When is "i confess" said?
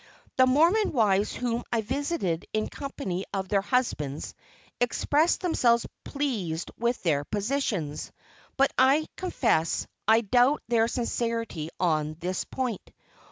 8.79-9.85